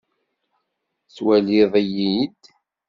Tettwaliḍ-iyi-d? 1.03 2.41